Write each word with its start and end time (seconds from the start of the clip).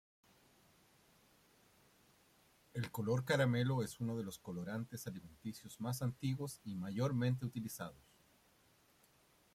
El 2.73 2.89
color 2.89 3.23
caramelo 3.23 3.83
es 3.83 3.99
uno 3.99 4.17
de 4.17 4.23
los 4.23 4.39
colorantes 4.39 5.05
alimenticios 5.05 5.79
más 5.79 6.01
antiguos 6.01 6.59
y 6.63 6.73
mayormente 6.73 7.45
utilizados. 7.45 8.03